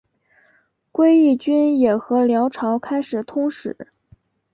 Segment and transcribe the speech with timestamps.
[0.91, 3.77] 归义军也和辽朝开始通使。